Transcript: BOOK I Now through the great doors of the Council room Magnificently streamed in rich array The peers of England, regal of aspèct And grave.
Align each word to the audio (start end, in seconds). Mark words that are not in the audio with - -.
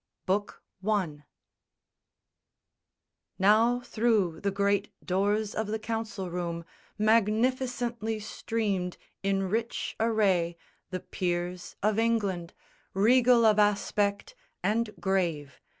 BOOK 0.25 0.63
I 0.83 1.23
Now 3.37 3.81
through 3.81 4.39
the 4.41 4.49
great 4.49 4.89
doors 5.05 5.53
of 5.53 5.67
the 5.67 5.77
Council 5.77 6.31
room 6.31 6.65
Magnificently 6.97 8.19
streamed 8.19 8.97
in 9.21 9.43
rich 9.43 9.95
array 9.99 10.57
The 10.89 11.01
peers 11.01 11.75
of 11.83 11.99
England, 11.99 12.55
regal 12.95 13.45
of 13.45 13.57
aspèct 13.57 14.33
And 14.63 14.89
grave. 14.99 15.61